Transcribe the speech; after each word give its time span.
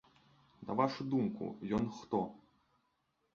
На 0.69 0.77
вашу 0.79 1.05
думку, 1.11 1.51
ён 1.79 1.85
хто? 1.99 2.23